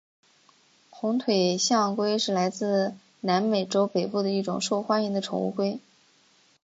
[0.89, 5.77] 红腿象龟是来自南美洲北部的一种受欢迎的宠物龟。